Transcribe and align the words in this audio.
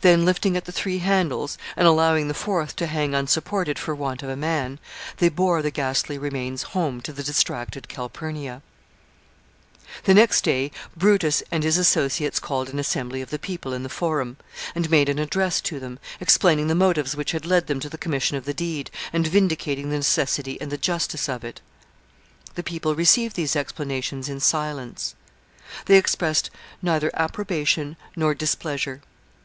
Then, 0.00 0.24
lifting 0.24 0.56
at 0.56 0.64
the 0.64 0.70
three 0.70 0.98
handles, 0.98 1.58
and 1.76 1.88
allowing 1.88 2.28
the 2.28 2.34
fourth 2.34 2.76
to 2.76 2.86
hang 2.86 3.16
unsupported 3.16 3.80
for 3.80 3.96
want 3.96 4.22
of 4.22 4.28
a 4.28 4.36
man, 4.36 4.78
they 5.16 5.28
bore 5.28 5.60
the 5.60 5.72
ghastly 5.72 6.16
remains 6.16 6.62
home 6.62 7.00
to 7.00 7.12
the 7.12 7.24
distracted 7.24 7.88
Calpurnia. 7.88 8.62
[Sidenote: 9.72 9.82
Address 9.82 9.82
of 9.82 9.82
the 9.82 9.98
conspirators.] 9.98 10.02
The 10.04 10.14
next 10.14 10.44
day 10.72 10.78
Brutus 10.96 11.42
and 11.50 11.64
his 11.64 11.78
associates 11.78 12.38
called 12.38 12.68
an 12.68 12.78
assembly 12.78 13.20
of 13.22 13.30
the 13.30 13.40
people 13.40 13.72
in 13.72 13.82
the 13.82 13.88
Forum, 13.88 14.36
and 14.76 14.88
made 14.88 15.08
an 15.08 15.18
address 15.18 15.60
to 15.62 15.80
them, 15.80 15.98
explaining 16.20 16.68
the 16.68 16.76
motives 16.76 17.16
which 17.16 17.32
had 17.32 17.44
led 17.44 17.66
them 17.66 17.80
to 17.80 17.88
the 17.88 17.98
commission 17.98 18.36
of 18.36 18.44
the 18.44 18.54
deed, 18.54 18.88
and 19.12 19.26
vindicating 19.26 19.90
the 19.90 19.96
necessity 19.96 20.56
and 20.60 20.70
the 20.70 20.78
justice 20.78 21.28
of 21.28 21.42
it. 21.42 21.60
The 22.54 22.62
people 22.62 22.94
received 22.94 23.34
these 23.34 23.56
explanations 23.56 24.28
in 24.28 24.38
silence. 24.38 25.16
They 25.86 25.96
expressed 25.96 26.50
neither 26.80 27.10
approbation 27.14 27.96
nor 28.14 28.32
displeasure. 28.32 29.02